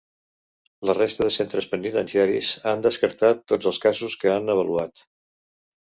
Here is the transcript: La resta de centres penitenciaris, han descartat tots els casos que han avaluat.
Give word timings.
La 0.89 0.95
resta 0.97 1.27
de 1.27 1.33
centres 1.35 1.69
penitenciaris, 1.75 2.51
han 2.73 2.83
descartat 2.89 3.47
tots 3.53 3.73
els 3.73 3.83
casos 3.87 4.21
que 4.25 4.37
han 4.39 4.55
avaluat. 4.59 5.09